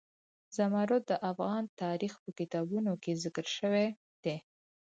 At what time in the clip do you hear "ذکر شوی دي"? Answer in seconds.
3.23-4.37